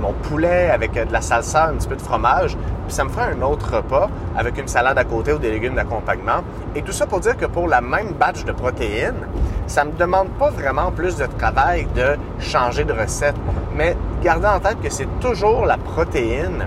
mon 0.00 0.12
poulet 0.12 0.70
avec 0.70 0.92
de 0.92 1.12
la 1.12 1.20
salsa, 1.20 1.68
un 1.68 1.74
petit 1.74 1.88
peu 1.88 1.96
de 1.96 2.02
fromage. 2.02 2.56
Puis 2.86 2.94
ça 2.94 3.04
me 3.04 3.08
ferait 3.08 3.32
un 3.32 3.42
autre 3.42 3.76
repas 3.76 4.10
avec 4.36 4.58
une 4.58 4.68
salade 4.68 4.98
à 4.98 5.04
côté 5.04 5.32
ou 5.32 5.38
des 5.38 5.50
légumes 5.50 5.74
d'accompagnement. 5.74 6.42
Et 6.74 6.82
tout 6.82 6.92
ça 6.92 7.06
pour 7.06 7.20
dire 7.20 7.36
que 7.36 7.46
pour 7.46 7.68
la 7.68 7.80
même 7.80 8.12
batch 8.18 8.44
de 8.44 8.52
protéines, 8.52 9.26
ça 9.66 9.84
me 9.84 9.92
demande 9.92 10.28
pas 10.38 10.50
vraiment 10.50 10.90
plus 10.90 11.16
de 11.16 11.26
travail 11.26 11.86
de 11.94 12.16
changer 12.38 12.84
de 12.84 12.92
recette. 12.92 13.36
Mais 13.76 13.96
gardez 14.22 14.46
en 14.46 14.60
tête 14.60 14.80
que 14.82 14.90
c'est 14.90 15.08
toujours 15.20 15.66
la 15.66 15.76
protéine 15.76 16.66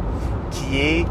qui 0.52 0.80
est 0.80 1.06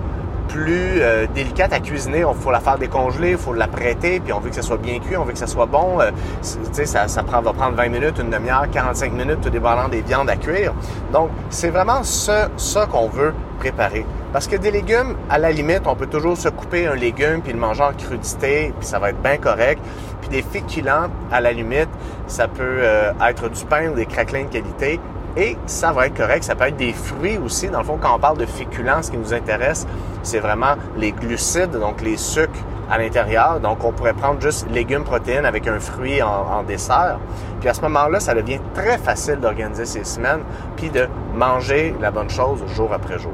plus 0.48 1.00
euh, 1.00 1.26
délicate 1.34 1.72
à 1.72 1.80
cuisiner. 1.80 2.20
Il 2.20 2.40
faut 2.40 2.52
la 2.52 2.60
faire 2.60 2.78
décongeler, 2.78 3.32
il 3.32 3.36
faut 3.36 3.52
la 3.52 3.66
prêter, 3.66 4.20
puis 4.20 4.32
on 4.32 4.38
veut 4.38 4.50
que 4.50 4.56
ça 4.56 4.62
soit 4.62 4.76
bien 4.76 5.00
cuit, 5.00 5.16
on 5.16 5.24
veut 5.24 5.32
que 5.32 5.38
ça 5.38 5.46
soit 5.46 5.66
bon. 5.66 6.00
Euh, 6.00 6.10
ça, 6.42 7.08
ça 7.08 7.22
va 7.22 7.52
prendre 7.52 7.76
20 7.76 7.88
minutes, 7.88 8.18
une 8.20 8.30
demi-heure, 8.30 8.70
45 8.70 9.12
minutes, 9.12 9.40
tout 9.40 9.50
dépendant 9.50 9.88
des 9.88 10.02
viandes 10.02 10.30
à 10.30 10.36
cuire. 10.36 10.72
Donc, 11.12 11.30
c'est 11.50 11.70
vraiment 11.70 12.02
ça 12.04 12.48
qu'on 12.90 13.08
veut 13.08 13.34
préparer. 13.58 14.06
Parce 14.34 14.48
que 14.48 14.56
des 14.56 14.72
légumes, 14.72 15.14
à 15.30 15.38
la 15.38 15.52
limite, 15.52 15.82
on 15.86 15.94
peut 15.94 16.08
toujours 16.08 16.36
se 16.36 16.48
couper 16.48 16.88
un 16.88 16.96
légume 16.96 17.40
puis 17.40 17.52
le 17.52 17.58
manger 17.60 17.84
en 17.84 17.92
crudité, 17.92 18.74
puis 18.76 18.84
ça 18.84 18.98
va 18.98 19.10
être 19.10 19.22
bien 19.22 19.36
correct. 19.36 19.80
Puis 20.20 20.28
des 20.28 20.42
féculents, 20.42 21.06
à 21.30 21.40
la 21.40 21.52
limite, 21.52 21.88
ça 22.26 22.48
peut 22.48 22.78
euh, 22.80 23.12
être 23.24 23.48
du 23.48 23.64
pain 23.64 23.90
ou 23.90 23.94
des 23.94 24.06
craquelins 24.06 24.46
de 24.46 24.48
qualité. 24.48 24.98
Et 25.36 25.56
ça 25.66 25.92
va 25.92 26.08
être 26.08 26.16
correct. 26.16 26.42
Ça 26.42 26.56
peut 26.56 26.64
être 26.64 26.76
des 26.76 26.92
fruits 26.92 27.38
aussi. 27.38 27.68
Dans 27.68 27.78
le 27.78 27.84
fond, 27.84 27.96
quand 27.96 28.12
on 28.12 28.18
parle 28.18 28.38
de 28.38 28.46
féculents, 28.46 29.04
ce 29.04 29.12
qui 29.12 29.18
nous 29.18 29.32
intéresse, 29.32 29.86
c'est 30.24 30.40
vraiment 30.40 30.74
les 30.96 31.12
glucides, 31.12 31.70
donc 31.70 32.02
les 32.02 32.16
sucres 32.16 32.50
à 32.90 32.98
l'intérieur. 32.98 33.60
Donc, 33.60 33.84
on 33.84 33.92
pourrait 33.92 34.12
prendre 34.12 34.40
juste 34.40 34.68
légumes, 34.70 35.04
protéines 35.04 35.46
avec 35.46 35.66
un 35.66 35.78
fruit 35.80 36.22
en, 36.22 36.62
dessert. 36.62 37.18
Puis 37.60 37.68
à 37.68 37.74
ce 37.74 37.80
moment-là, 37.82 38.20
ça 38.20 38.34
devient 38.34 38.60
très 38.74 38.98
facile 38.98 39.36
d'organiser 39.36 39.84
ces 39.84 40.04
semaines, 40.04 40.40
puis 40.76 40.90
de 40.90 41.08
manger 41.34 41.94
la 42.00 42.10
bonne 42.10 42.30
chose 42.30 42.62
jour 42.74 42.92
après 42.92 43.18
jour. 43.18 43.32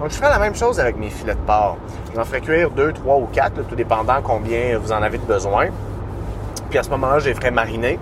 Donc, 0.00 0.10
je 0.10 0.16
ferai 0.16 0.30
la 0.30 0.38
même 0.38 0.54
chose 0.54 0.80
avec 0.80 0.96
mes 0.96 1.10
filets 1.10 1.34
de 1.34 1.40
porc. 1.40 1.76
J'en 2.14 2.24
ferai 2.24 2.40
cuire 2.40 2.70
deux, 2.70 2.92
trois 2.92 3.16
ou 3.16 3.26
quatre, 3.32 3.66
tout 3.66 3.76
dépendant 3.76 4.20
combien 4.22 4.78
vous 4.78 4.92
en 4.92 5.02
avez 5.02 5.18
de 5.18 5.24
besoin. 5.26 5.68
Puis 6.70 6.78
à 6.78 6.82
ce 6.82 6.90
moment-là, 6.90 7.18
je 7.18 7.28
les 7.28 7.34
ferai 7.34 7.50
mariner. 7.50 7.98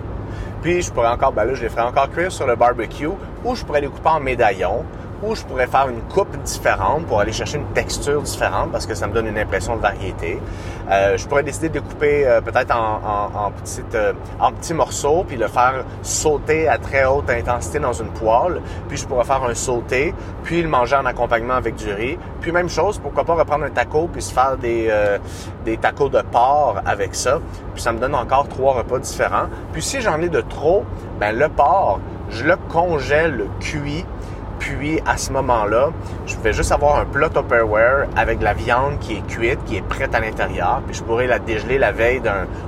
Puis 0.61 0.81
je 0.81 0.91
pourrais 0.91 1.09
encore, 1.09 1.31
ben 1.31 1.45
là, 1.45 1.53
je 1.53 1.63
les 1.63 1.69
ferai 1.69 1.83
encore 1.83 2.09
cuire 2.11 2.31
sur 2.31 2.45
le 2.45 2.55
barbecue 2.55 3.09
ou 3.43 3.55
je 3.55 3.63
pourrais 3.63 3.81
les 3.81 3.87
couper 3.87 4.09
en 4.09 4.19
médaillons 4.19 4.83
ou 5.21 5.35
je 5.35 5.43
pourrais 5.43 5.67
faire 5.67 5.89
une 5.89 6.01
coupe 6.01 6.35
différente 6.43 7.05
pour 7.05 7.19
aller 7.19 7.33
chercher 7.33 7.57
une 7.57 7.71
texture 7.73 8.21
différente 8.21 8.71
parce 8.71 8.85
que 8.85 8.93
ça 8.93 9.07
me 9.07 9.13
donne 9.13 9.27
une 9.27 9.37
impression 9.37 9.75
de 9.75 9.81
variété. 9.81 10.39
Euh, 10.89 11.17
je 11.17 11.27
pourrais 11.27 11.43
décider 11.43 11.69
de 11.69 11.79
couper 11.79 12.25
euh, 12.25 12.41
peut-être 12.41 12.75
euh, 12.75 14.13
en 14.39 14.51
petits 14.51 14.73
morceaux 14.73 15.23
puis 15.27 15.37
le 15.37 15.47
faire 15.47 15.83
sauter 16.01 16.67
à 16.67 16.77
très 16.77 17.05
haute 17.05 17.29
intensité 17.29 17.79
dans 17.79 17.93
une 17.93 18.09
poêle. 18.09 18.61
Puis 18.87 18.97
je 18.97 19.05
pourrais 19.05 19.25
faire 19.25 19.43
un 19.43 19.53
sauté, 19.53 20.13
puis 20.43 20.61
le 20.61 20.69
manger 20.69 20.95
en 20.95 21.05
accompagnement 21.05 21.55
avec 21.55 21.75
du 21.75 21.91
riz. 21.91 22.17
Puis 22.41 22.51
même 22.51 22.69
chose, 22.69 22.99
pourquoi 22.99 23.23
pas 23.23 23.35
reprendre 23.35 23.65
un 23.65 23.69
taco 23.69 24.09
puis 24.11 24.21
se 24.21 24.33
faire 24.33 24.57
des, 24.57 24.91
des 25.65 25.77
tacos 25.77 26.09
de 26.09 26.21
porc 26.21 26.77
avec 26.85 27.15
ça. 27.15 27.39
Puis 27.73 27.81
ça 27.81 27.91
me 27.91 27.99
donne 27.99 28.15
encore 28.15 28.47
trois 28.47 28.73
repas 28.73 28.99
différents. 28.99 29.47
Puis 29.73 29.81
si 29.81 30.01
j'en 30.01 30.21
ai 30.21 30.29
de 30.29 30.41
trop, 30.41 30.85
ben 31.19 31.37
le 31.37 31.49
porc, 31.49 31.99
je 32.29 32.45
le 32.45 32.55
congèle 32.69 33.45
cuit 33.59 34.05
puis 34.59 34.99
à 35.05 35.17
ce 35.17 35.31
moment-là, 35.31 35.89
je 36.27 36.35
vais 36.37 36.53
juste 36.53 36.71
avoir 36.71 36.99
un 36.99 37.05
plat 37.05 37.29
Tupperware 37.29 38.07
avec 38.15 38.39
de 38.39 38.43
la 38.43 38.53
viande 38.53 38.99
qui 38.99 39.13
est 39.13 39.27
cuite, 39.27 39.63
qui 39.65 39.77
est 39.77 39.81
prête 39.81 40.13
à 40.13 40.19
l'intérieur. 40.19 40.81
Puis 40.85 40.95
je 40.95 41.03
pourrais 41.03 41.27
la 41.27 41.39
dégeler 41.39 41.77
la 41.77 41.91
veille 41.91 42.21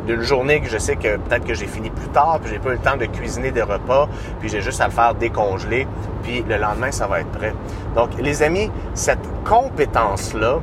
d'une 0.07 0.21
journée 0.21 0.61
que 0.61 0.69
je 0.69 0.77
sais 0.77 0.95
que 0.95 1.17
peut-être 1.17 1.45
que 1.45 1.53
j'ai 1.53 1.67
fini 1.67 1.89
plus 1.89 2.07
tard, 2.09 2.39
puis 2.41 2.51
j'ai 2.51 2.59
pas 2.59 2.69
eu 2.69 2.73
le 2.73 2.79
temps 2.79 2.97
de 2.97 3.05
cuisiner 3.05 3.51
des 3.51 3.61
repas, 3.61 4.07
puis 4.39 4.49
j'ai 4.49 4.61
juste 4.61 4.81
à 4.81 4.85
le 4.85 4.91
faire 4.91 5.13
décongeler, 5.15 5.87
puis 6.23 6.43
le 6.47 6.57
lendemain 6.57 6.91
ça 6.91 7.07
va 7.07 7.19
être 7.19 7.31
prêt. 7.31 7.53
Donc 7.95 8.09
les 8.19 8.41
amis, 8.41 8.71
cette 8.93 9.19
compétence-là, 9.43 10.59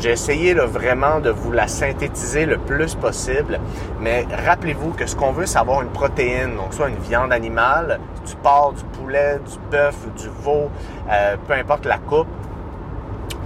j'ai 0.00 0.12
essayé 0.12 0.54
vraiment 0.54 1.20
de 1.20 1.28
vous 1.30 1.52
la 1.52 1.68
synthétiser 1.68 2.46
le 2.46 2.56
plus 2.56 2.94
possible, 2.94 3.60
mais 4.00 4.26
rappelez-vous 4.46 4.92
que 4.92 5.06
ce 5.06 5.14
qu'on 5.14 5.32
veut, 5.32 5.44
c'est 5.44 5.58
avoir 5.58 5.82
une 5.82 5.90
protéine, 5.90 6.56
donc 6.56 6.72
soit 6.72 6.88
une 6.88 6.98
viande 6.98 7.32
animale, 7.32 8.00
du 8.26 8.34
porc, 8.36 8.72
du 8.72 8.84
poulet, 8.98 9.38
du 9.38 9.58
bœuf, 9.70 9.96
du 10.16 10.28
veau, 10.42 10.70
euh, 11.10 11.36
peu 11.46 11.52
importe 11.52 11.84
la 11.84 11.98
coupe, 11.98 12.28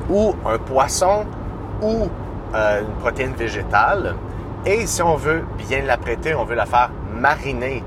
ou 0.08 0.34
un 0.46 0.58
poisson, 0.58 1.26
ou 1.82 2.08
euh, 2.54 2.80
une 2.82 2.94
protéine 3.00 3.34
végétale. 3.34 4.14
Et 4.64 4.86
si 4.86 5.02
on 5.02 5.16
veut 5.16 5.44
bien 5.68 5.82
l'apprêter, 5.82 6.34
on 6.34 6.44
veut 6.44 6.54
la 6.54 6.66
faire 6.66 6.90
mariner. 7.12 7.82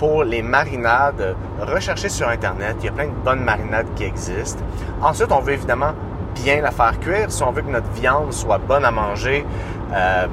Pour 0.00 0.24
les 0.24 0.42
marinades, 0.42 1.36
recherchez 1.60 2.08
sur 2.08 2.26
Internet, 2.28 2.76
il 2.80 2.86
y 2.86 2.88
a 2.88 2.92
plein 2.92 3.06
de 3.06 3.24
bonnes 3.24 3.44
marinades 3.44 3.86
qui 3.94 4.04
existent. 4.04 4.64
Ensuite, 5.02 5.30
on 5.30 5.40
veut 5.40 5.52
évidemment 5.52 5.92
bien 6.34 6.60
la 6.60 6.70
faire 6.70 6.98
cuire. 7.00 7.30
Si 7.30 7.42
on 7.42 7.52
veut 7.52 7.62
que 7.62 7.70
notre 7.70 7.90
viande 7.90 8.32
soit 8.32 8.58
bonne 8.58 8.84
à 8.84 8.90
manger, 8.90 9.44
euh, 9.92 10.26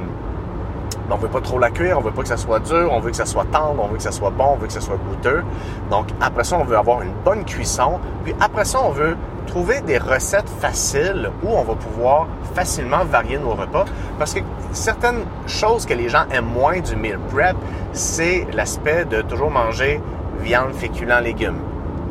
on 1.10 1.16
veut 1.16 1.30
pas 1.30 1.42
trop 1.42 1.60
la 1.60 1.70
cuire, 1.70 1.98
on 1.98 2.02
veut 2.02 2.12
pas 2.12 2.22
que 2.22 2.28
ça 2.28 2.38
soit 2.38 2.60
dur, 2.60 2.90
on 2.92 3.00
veut 3.00 3.12
que 3.12 3.16
ça 3.16 3.26
soit 3.26 3.46
tendre, 3.46 3.82
on 3.84 3.88
veut 3.88 3.98
que 3.98 4.04
ça 4.04 4.12
soit 4.12 4.30
bon, 4.30 4.54
on 4.54 4.56
veut 4.58 4.68
que 4.68 4.74
ça 4.74 4.82
soit 4.82 4.98
goûteux. 4.98 5.44
Donc 5.90 6.08
après 6.20 6.44
ça, 6.44 6.58
on 6.58 6.64
veut 6.64 6.78
avoir 6.78 7.02
une 7.02 7.14
bonne 7.24 7.46
cuisson. 7.46 8.00
Puis 8.24 8.36
après 8.40 8.66
ça, 8.66 8.82
on 8.82 8.92
veut 8.92 9.16
trouver 9.46 9.80
des 9.82 9.98
recettes 9.98 10.50
faciles 10.50 11.32
où 11.44 11.50
on 11.50 11.64
va 11.64 11.76
pouvoir 11.76 12.28
facilement 12.54 13.06
varier 13.06 13.38
nos 13.38 13.52
repas. 13.52 13.86
Parce 14.20 14.34
que 14.34 14.42
certaines 14.74 15.24
choses 15.48 15.86
que 15.86 15.94
les 15.94 16.10
gens 16.10 16.26
aiment 16.32 16.52
moins 16.54 16.80
du 16.80 16.96
meal 16.96 17.20
prep, 17.34 17.56
c'est 17.94 18.46
l'aspect 18.54 19.06
de 19.06 19.22
toujours 19.22 19.50
manger 19.50 20.02
viande, 20.42 20.74
féculents, 20.74 21.22
légumes, 21.22 21.62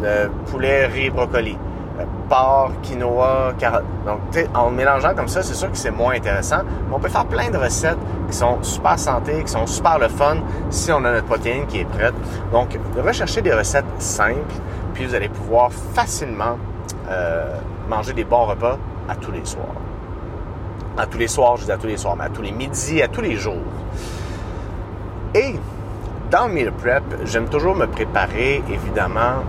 de 0.02 0.30
poulet, 0.50 0.86
riz, 0.86 1.10
brocoli 1.10 1.58
porc, 2.28 2.72
quinoa, 2.82 3.52
carotte. 3.58 3.84
Donc, 4.04 4.20
en 4.54 4.70
mélangeant 4.70 5.14
comme 5.14 5.28
ça, 5.28 5.42
c'est 5.42 5.54
sûr 5.54 5.70
que 5.70 5.76
c'est 5.76 5.90
moins 5.90 6.14
intéressant. 6.14 6.62
Mais 6.64 6.94
on 6.94 6.98
peut 6.98 7.08
faire 7.08 7.26
plein 7.26 7.50
de 7.50 7.56
recettes 7.56 7.98
qui 8.28 8.36
sont 8.36 8.62
super 8.62 8.98
santé, 8.98 9.42
qui 9.42 9.52
sont 9.52 9.66
super 9.66 9.98
le 9.98 10.08
fun 10.08 10.36
si 10.70 10.90
on 10.92 10.98
a 10.98 11.12
notre 11.12 11.26
protéine 11.26 11.66
qui 11.66 11.80
est 11.80 11.84
prête. 11.84 12.14
Donc, 12.52 12.78
recherchez 12.96 13.42
des 13.42 13.52
recettes 13.52 13.84
simples, 13.98 14.54
puis 14.94 15.06
vous 15.06 15.14
allez 15.14 15.28
pouvoir 15.28 15.70
facilement 15.72 16.58
euh, 17.10 17.54
manger 17.88 18.12
des 18.12 18.24
bons 18.24 18.46
repas 18.46 18.78
à 19.08 19.14
tous 19.14 19.32
les 19.32 19.44
soirs. 19.44 19.66
À 20.98 21.06
tous 21.06 21.18
les 21.18 21.28
soirs, 21.28 21.56
je 21.56 21.64
dis 21.64 21.72
à 21.72 21.76
tous 21.76 21.86
les 21.86 21.96
soirs, 21.96 22.16
mais 22.16 22.24
à 22.24 22.30
tous 22.30 22.42
les 22.42 22.52
midis, 22.52 23.02
à 23.02 23.08
tous 23.08 23.20
les 23.20 23.36
jours. 23.36 23.62
Et 25.34 25.56
dans 26.30 26.48
meal 26.48 26.72
prep, 26.72 27.04
j'aime 27.24 27.48
toujours 27.48 27.76
me 27.76 27.86
préparer, 27.86 28.62
évidemment, 28.70 29.44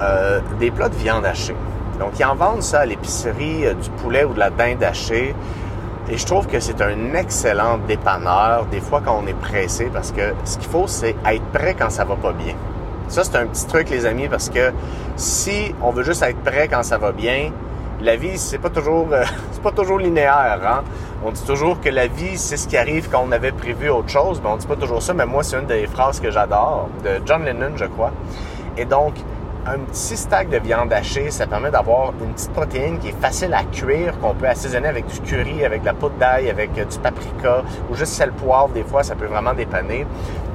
euh, 0.00 0.40
des 0.60 0.70
plats 0.70 0.88
de 0.88 0.94
viande 0.94 1.24
hachée. 1.24 1.56
Donc, 1.98 2.18
ils 2.18 2.24
en 2.24 2.34
vendent 2.34 2.62
ça 2.62 2.80
à 2.80 2.86
l'épicerie, 2.86 3.66
euh, 3.66 3.74
du 3.74 3.90
poulet 3.90 4.24
ou 4.24 4.34
de 4.34 4.38
la 4.38 4.50
dinde 4.50 4.82
hachée. 4.82 5.34
Et 6.08 6.18
je 6.18 6.26
trouve 6.26 6.46
que 6.46 6.60
c'est 6.60 6.82
un 6.82 7.14
excellent 7.14 7.78
dépanneur, 7.88 8.66
des 8.70 8.80
fois 8.80 9.00
quand 9.02 9.22
on 9.22 9.26
est 9.26 9.38
pressé, 9.40 9.88
parce 9.92 10.12
que 10.12 10.34
ce 10.44 10.58
qu'il 10.58 10.68
faut, 10.68 10.86
c'est 10.86 11.16
être 11.26 11.44
prêt 11.52 11.74
quand 11.78 11.88
ça 11.88 12.04
va 12.04 12.16
pas 12.16 12.32
bien. 12.32 12.54
Ça, 13.08 13.24
c'est 13.24 13.36
un 13.36 13.46
petit 13.46 13.66
truc, 13.66 13.88
les 13.90 14.04
amis, 14.04 14.28
parce 14.28 14.50
que 14.50 14.72
si 15.16 15.74
on 15.82 15.92
veut 15.92 16.02
juste 16.02 16.22
être 16.22 16.40
prêt 16.40 16.68
quand 16.68 16.82
ça 16.82 16.98
va 16.98 17.12
bien, 17.12 17.52
la 18.02 18.16
vie, 18.16 18.36
c'est 18.36 18.58
pas 18.58 18.70
toujours, 18.70 19.08
euh, 19.12 19.24
pas 19.62 19.72
toujours 19.72 19.98
linéaire. 19.98 20.60
Hein? 20.62 20.82
On 21.24 21.30
dit 21.30 21.44
toujours 21.44 21.80
que 21.80 21.88
la 21.88 22.06
vie, 22.06 22.36
c'est 22.36 22.56
ce 22.56 22.68
qui 22.68 22.76
arrive 22.76 23.08
quand 23.10 23.24
on 23.26 23.32
avait 23.32 23.52
prévu 23.52 23.88
autre 23.88 24.10
chose, 24.10 24.40
mais 24.42 24.50
on 24.50 24.56
dit 24.56 24.66
pas 24.66 24.76
toujours 24.76 25.02
ça. 25.02 25.14
Mais 25.14 25.26
moi, 25.26 25.42
c'est 25.42 25.58
une 25.58 25.66
des 25.66 25.86
phrases 25.86 26.20
que 26.20 26.30
j'adore 26.30 26.88
de 27.02 27.22
John 27.24 27.44
Lennon, 27.44 27.76
je 27.76 27.86
crois. 27.86 28.12
Et 28.76 28.84
donc, 28.84 29.14
un 29.66 29.78
petit 29.78 30.16
stack 30.16 30.50
de 30.50 30.58
viande 30.58 30.92
hachée, 30.92 31.30
ça 31.30 31.46
permet 31.46 31.70
d'avoir 31.70 32.12
une 32.22 32.32
petite 32.34 32.52
protéine 32.52 32.98
qui 32.98 33.08
est 33.08 33.20
facile 33.20 33.54
à 33.54 33.64
cuire, 33.64 34.18
qu'on 34.20 34.34
peut 34.34 34.46
assaisonner 34.46 34.88
avec 34.88 35.06
du 35.06 35.20
curry, 35.20 35.64
avec 35.64 35.80
de 35.80 35.86
la 35.86 35.94
poudre 35.94 36.16
d'ail, 36.16 36.50
avec 36.50 36.70
euh, 36.78 36.84
du 36.84 36.98
paprika 36.98 37.62
ou 37.90 37.94
juste 37.94 38.12
sel 38.12 38.32
poivre. 38.32 38.68
Des 38.70 38.84
fois, 38.84 39.02
ça 39.02 39.14
peut 39.14 39.26
vraiment 39.26 39.54
dépanner. 39.54 40.06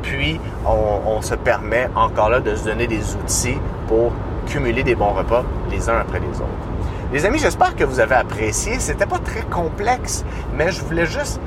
Puis, 0.04 0.40
on, 0.66 1.22
se 1.22 1.36
permet 1.36 1.90
encore 1.96 2.30
là 2.30 2.40
de 2.40 2.56
se 2.56 2.66
donner 2.66 2.88
des 2.88 3.16
outils 3.16 3.58
pour 3.88 4.14
cumuler 4.48 4.84
des 4.84 4.96
bons 4.96 5.12
repas 5.12 5.44
les 5.70 5.90
uns 5.90 6.00
après 6.00 6.20
les 6.20 6.28
autres. 6.28 6.48
Les 7.12 7.26
amis, 7.26 7.40
j'espère 7.40 7.76
que 7.76 7.84
vous 7.84 8.00
avez 8.00 8.16
apprécié. 8.16 8.80
C'était 8.80 9.06
pas 9.06 9.20
très 9.20 9.42
complexe, 9.42 10.24
mais 10.56 10.72
je 10.72 10.82
voulais 10.82 11.06
juste 11.06 11.42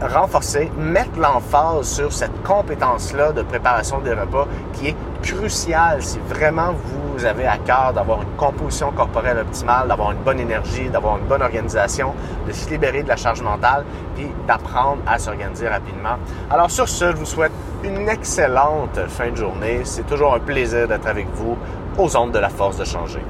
renforcer, 0.00 0.70
mettre 0.76 1.18
l'emphase 1.18 1.88
sur 1.88 2.12
cette 2.12 2.42
compétence-là 2.42 3.32
de 3.32 3.42
préparation 3.42 4.00
des 4.00 4.12
repas 4.12 4.46
qui 4.72 4.88
est 4.88 4.96
cruciale 5.22 6.02
si 6.02 6.18
vraiment 6.28 6.72
vous 6.72 7.24
avez 7.24 7.46
à 7.46 7.58
cœur 7.58 7.92
d'avoir 7.94 8.22
une 8.22 8.36
composition 8.36 8.92
corporelle 8.92 9.38
optimale, 9.38 9.88
d'avoir 9.88 10.12
une 10.12 10.18
bonne 10.18 10.40
énergie, 10.40 10.88
d'avoir 10.88 11.18
une 11.18 11.24
bonne 11.24 11.42
organisation, 11.42 12.14
de 12.46 12.52
se 12.52 12.68
libérer 12.68 13.02
de 13.02 13.08
la 13.08 13.16
charge 13.16 13.42
mentale, 13.42 13.84
puis 14.14 14.28
d'apprendre 14.46 15.02
à 15.06 15.18
s'organiser 15.18 15.68
rapidement. 15.68 16.16
Alors 16.50 16.70
sur 16.70 16.88
ce, 16.88 17.10
je 17.12 17.16
vous 17.16 17.26
souhaite 17.26 17.52
une 17.82 18.08
excellente 18.08 19.00
fin 19.08 19.30
de 19.30 19.36
journée. 19.36 19.80
C'est 19.84 20.06
toujours 20.06 20.34
un 20.34 20.40
plaisir 20.40 20.88
d'être 20.88 21.06
avec 21.06 21.26
vous 21.34 21.56
aux 21.98 22.16
ondes 22.16 22.32
de 22.32 22.38
la 22.38 22.50
force 22.50 22.76
de 22.76 22.84
changer. 22.84 23.22